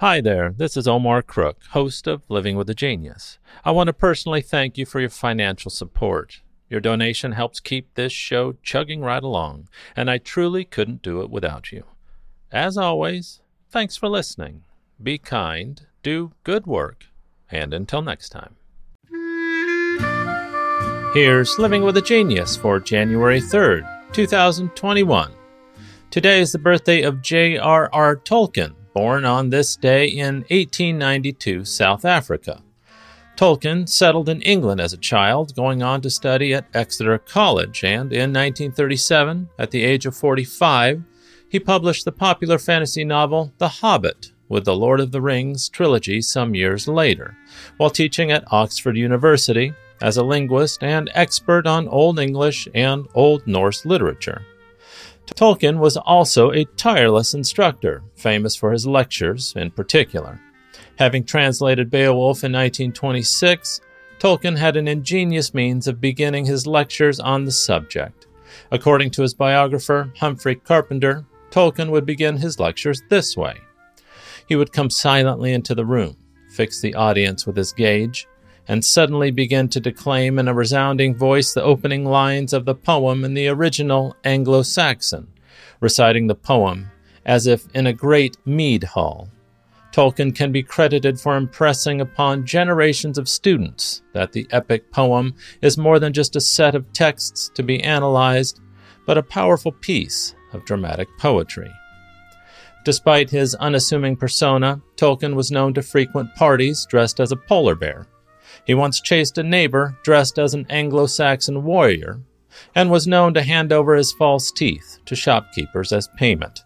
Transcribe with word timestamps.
Hi 0.00 0.22
there, 0.22 0.54
this 0.56 0.78
is 0.78 0.88
Omar 0.88 1.20
Crook, 1.20 1.58
host 1.72 2.06
of 2.06 2.22
Living 2.30 2.56
with 2.56 2.70
a 2.70 2.74
Genius. 2.74 3.38
I 3.66 3.70
want 3.72 3.88
to 3.88 3.92
personally 3.92 4.40
thank 4.40 4.78
you 4.78 4.86
for 4.86 4.98
your 4.98 5.10
financial 5.10 5.70
support. 5.70 6.40
Your 6.70 6.80
donation 6.80 7.32
helps 7.32 7.60
keep 7.60 7.92
this 7.92 8.10
show 8.10 8.54
chugging 8.62 9.02
right 9.02 9.22
along, 9.22 9.68
and 9.94 10.10
I 10.10 10.16
truly 10.16 10.64
couldn't 10.64 11.02
do 11.02 11.20
it 11.20 11.28
without 11.28 11.70
you. 11.70 11.84
As 12.50 12.78
always, 12.78 13.42
thanks 13.68 13.98
for 13.98 14.08
listening. 14.08 14.62
Be 15.02 15.18
kind, 15.18 15.86
do 16.02 16.32
good 16.44 16.66
work, 16.66 17.04
and 17.50 17.74
until 17.74 18.00
next 18.00 18.30
time. 18.30 18.56
Here's 21.12 21.58
Living 21.58 21.82
with 21.82 21.98
a 21.98 22.02
Genius 22.02 22.56
for 22.56 22.80
January 22.80 23.42
3rd, 23.42 24.14
2021. 24.14 25.30
Today 26.10 26.40
is 26.40 26.52
the 26.52 26.58
birthday 26.58 27.02
of 27.02 27.20
J.R.R. 27.20 28.16
Tolkien, 28.16 28.76
born 28.92 29.24
on 29.24 29.50
this 29.50 29.76
day 29.76 30.06
in 30.06 30.44
1892, 30.50 31.64
South 31.64 32.04
Africa. 32.04 32.62
Tolkien 33.36 33.88
settled 33.88 34.28
in 34.28 34.42
England 34.42 34.80
as 34.80 34.92
a 34.92 34.98
child, 34.98 35.56
going 35.56 35.82
on 35.82 36.02
to 36.02 36.10
study 36.10 36.52
at 36.52 36.66
Exeter 36.74 37.16
College, 37.18 37.82
and 37.84 38.12
in 38.12 38.32
1937, 38.32 39.48
at 39.58 39.70
the 39.70 39.82
age 39.82 40.04
of 40.04 40.14
45, 40.14 41.02
he 41.48 41.58
published 41.58 42.04
the 42.04 42.12
popular 42.12 42.58
fantasy 42.58 43.04
novel 43.04 43.52
The 43.58 43.68
Hobbit, 43.68 44.32
with 44.50 44.64
the 44.64 44.76
Lord 44.76 45.00
of 45.00 45.10
the 45.10 45.22
Rings 45.22 45.68
trilogy 45.68 46.20
some 46.20 46.54
years 46.54 46.86
later, 46.86 47.36
while 47.78 47.88
teaching 47.88 48.30
at 48.30 48.52
Oxford 48.52 48.96
University 48.96 49.72
as 50.02 50.16
a 50.16 50.24
linguist 50.24 50.82
and 50.82 51.10
expert 51.14 51.66
on 51.66 51.88
Old 51.88 52.18
English 52.18 52.68
and 52.74 53.06
Old 53.14 53.46
Norse 53.46 53.86
literature. 53.86 54.44
Tolkien 55.34 55.78
was 55.78 55.96
also 55.96 56.52
a 56.52 56.64
tireless 56.76 57.34
instructor, 57.34 58.02
famous 58.14 58.56
for 58.56 58.72
his 58.72 58.86
lectures 58.86 59.54
in 59.56 59.70
particular. 59.70 60.40
Having 60.98 61.24
translated 61.24 61.90
Beowulf 61.90 62.44
in 62.44 62.52
1926, 62.52 63.80
Tolkien 64.18 64.58
had 64.58 64.76
an 64.76 64.86
ingenious 64.86 65.54
means 65.54 65.88
of 65.88 66.00
beginning 66.00 66.44
his 66.44 66.66
lectures 66.66 67.18
on 67.18 67.44
the 67.44 67.52
subject. 67.52 68.26
According 68.70 69.12
to 69.12 69.22
his 69.22 69.32
biographer, 69.32 70.12
Humphrey 70.18 70.56
Carpenter, 70.56 71.24
Tolkien 71.50 71.90
would 71.90 72.04
begin 72.04 72.36
his 72.36 72.60
lectures 72.60 73.02
this 73.08 73.36
way. 73.36 73.56
He 74.46 74.56
would 74.56 74.72
come 74.72 74.90
silently 74.90 75.52
into 75.52 75.74
the 75.74 75.86
room, 75.86 76.16
fix 76.50 76.80
the 76.80 76.94
audience 76.94 77.46
with 77.46 77.56
his 77.56 77.72
gaze, 77.72 78.26
and 78.70 78.84
suddenly 78.84 79.32
began 79.32 79.66
to 79.66 79.80
declaim 79.80 80.38
in 80.38 80.46
a 80.46 80.54
resounding 80.54 81.12
voice 81.12 81.52
the 81.52 81.62
opening 81.62 82.04
lines 82.04 82.52
of 82.52 82.64
the 82.64 82.74
poem 82.74 83.24
in 83.24 83.34
the 83.34 83.48
original 83.48 84.14
Anglo 84.22 84.62
Saxon, 84.62 85.26
reciting 85.80 86.28
the 86.28 86.36
poem 86.36 86.88
as 87.26 87.48
if 87.48 87.66
in 87.74 87.88
a 87.88 87.92
great 87.92 88.36
mead 88.46 88.84
hall. 88.84 89.28
Tolkien 89.90 90.32
can 90.32 90.52
be 90.52 90.62
credited 90.62 91.18
for 91.18 91.36
impressing 91.36 92.00
upon 92.00 92.46
generations 92.46 93.18
of 93.18 93.28
students 93.28 94.02
that 94.12 94.30
the 94.30 94.46
epic 94.52 94.92
poem 94.92 95.34
is 95.60 95.76
more 95.76 95.98
than 95.98 96.12
just 96.12 96.36
a 96.36 96.40
set 96.40 96.76
of 96.76 96.92
texts 96.92 97.50
to 97.54 97.64
be 97.64 97.82
analyzed, 97.82 98.60
but 99.04 99.18
a 99.18 99.22
powerful 99.24 99.72
piece 99.72 100.36
of 100.52 100.64
dramatic 100.64 101.08
poetry. 101.18 101.72
Despite 102.84 103.30
his 103.30 103.56
unassuming 103.56 104.14
persona, 104.14 104.80
Tolkien 104.94 105.34
was 105.34 105.50
known 105.50 105.74
to 105.74 105.82
frequent 105.82 106.32
parties 106.36 106.86
dressed 106.88 107.18
as 107.18 107.32
a 107.32 107.36
polar 107.36 107.74
bear 107.74 108.06
he 108.66 108.74
once 108.74 109.00
chased 109.00 109.38
a 109.38 109.42
neighbor 109.42 109.96
dressed 110.02 110.38
as 110.38 110.54
an 110.54 110.66
Anglo 110.68 111.06
Saxon 111.06 111.64
warrior 111.64 112.20
and 112.74 112.90
was 112.90 113.06
known 113.06 113.34
to 113.34 113.42
hand 113.42 113.72
over 113.72 113.94
his 113.94 114.12
false 114.12 114.50
teeth 114.50 114.98
to 115.06 115.16
shopkeepers 115.16 115.92
as 115.92 116.08
payment. 116.16 116.62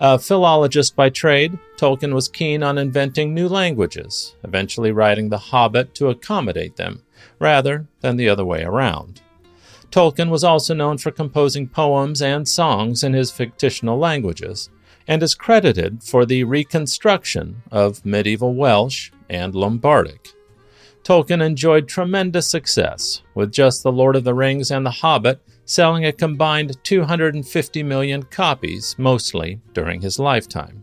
A 0.00 0.18
philologist 0.18 0.96
by 0.96 1.10
trade, 1.10 1.58
Tolkien 1.76 2.14
was 2.14 2.28
keen 2.28 2.62
on 2.62 2.78
inventing 2.78 3.34
new 3.34 3.48
languages, 3.48 4.34
eventually 4.42 4.92
writing 4.92 5.28
The 5.28 5.38
Hobbit 5.38 5.94
to 5.96 6.08
accommodate 6.08 6.76
them, 6.76 7.02
rather 7.38 7.86
than 8.00 8.16
the 8.16 8.28
other 8.28 8.44
way 8.44 8.62
around. 8.62 9.20
Tolkien 9.90 10.30
was 10.30 10.44
also 10.44 10.72
known 10.72 10.96
for 10.98 11.10
composing 11.10 11.68
poems 11.68 12.22
and 12.22 12.48
songs 12.48 13.04
in 13.04 13.12
his 13.12 13.30
fictional 13.30 13.98
languages, 13.98 14.70
and 15.06 15.22
is 15.22 15.34
credited 15.34 16.02
for 16.02 16.24
the 16.24 16.44
reconstruction 16.44 17.62
of 17.70 18.06
medieval 18.06 18.54
Welsh 18.54 19.10
and 19.28 19.54
Lombardic. 19.54 20.28
Tolkien 21.02 21.42
enjoyed 21.42 21.88
tremendous 21.88 22.46
success, 22.46 23.22
with 23.34 23.52
just 23.52 23.82
The 23.82 23.92
Lord 23.92 24.16
of 24.16 24.24
the 24.24 24.34
Rings 24.34 24.70
and 24.70 24.84
The 24.84 24.90
Hobbit 24.90 25.40
selling 25.64 26.04
a 26.04 26.12
combined 26.12 26.76
250 26.84 27.82
million 27.84 28.24
copies, 28.24 28.96
mostly 28.98 29.60
during 29.72 30.00
his 30.00 30.18
lifetime. 30.18 30.82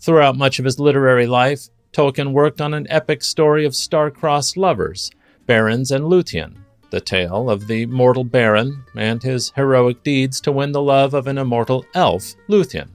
Throughout 0.00 0.36
much 0.36 0.58
of 0.58 0.64
his 0.64 0.80
literary 0.80 1.26
life, 1.26 1.68
Tolkien 1.92 2.32
worked 2.32 2.60
on 2.60 2.74
an 2.74 2.86
epic 2.90 3.22
story 3.22 3.64
of 3.64 3.76
star-crossed 3.76 4.56
lovers, 4.56 5.10
Beren 5.46 5.90
and 5.90 6.04
Luthien, 6.06 6.56
the 6.90 7.00
tale 7.00 7.50
of 7.50 7.66
the 7.66 7.86
mortal 7.86 8.24
Beren 8.24 8.84
and 8.96 9.22
his 9.22 9.50
heroic 9.56 10.02
deeds 10.02 10.40
to 10.40 10.52
win 10.52 10.72
the 10.72 10.82
love 10.82 11.14
of 11.14 11.26
an 11.26 11.38
immortal 11.38 11.84
elf, 11.94 12.34
Luthien, 12.48 12.90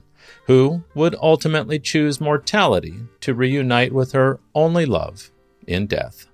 who 0.46 0.82
would 0.94 1.14
ultimately 1.20 1.78
choose 1.78 2.20
mortality 2.20 2.94
to 3.20 3.34
reunite 3.34 3.92
with 3.92 4.12
her 4.12 4.40
only 4.54 4.86
love 4.86 5.30
in 5.66 5.86
death. 5.86 6.26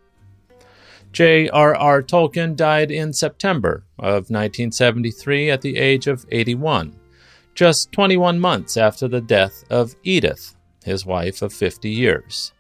J.R.R. 1.13 2.03
Tolkien 2.05 2.55
died 2.55 2.93
in 2.93 3.13
September 3.13 3.85
of 3.99 4.31
1973 4.31 5.51
at 5.51 5.61
the 5.61 5.77
age 5.77 6.07
of 6.07 6.25
81, 6.31 6.95
just 7.55 7.91
21 7.91 8.39
months 8.39 8.77
after 8.77 9.09
the 9.09 9.21
death 9.21 9.65
of 9.71 9.97
Edith, 10.05 10.55
his 10.85 11.05
wife 11.05 11.43
of 11.43 11.53
50 11.53 11.91
years. 11.91 12.53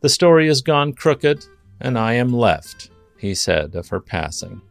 The 0.00 0.08
story 0.08 0.46
has 0.46 0.62
gone 0.62 0.92
crooked, 0.92 1.46
and 1.80 1.98
I 1.98 2.12
am 2.12 2.32
left, 2.32 2.90
he 3.18 3.34
said 3.34 3.74
of 3.74 3.88
her 3.88 4.00
passing. 4.00 4.62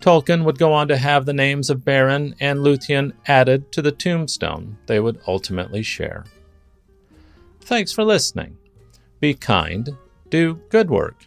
Tolkien 0.00 0.44
would 0.44 0.58
go 0.58 0.74
on 0.74 0.88
to 0.88 0.98
have 0.98 1.24
the 1.24 1.32
names 1.32 1.70
of 1.70 1.80
Beren 1.80 2.34
and 2.38 2.60
Luthien 2.60 3.12
added 3.26 3.72
to 3.72 3.80
the 3.80 3.92
tombstone 3.92 4.76
they 4.86 5.00
would 5.00 5.20
ultimately 5.26 5.82
share. 5.82 6.24
Thanks 7.62 7.92
for 7.92 8.04
listening. 8.04 8.58
Be 9.20 9.34
kind, 9.34 9.96
do 10.28 10.54
good 10.68 10.90
work 10.90 11.26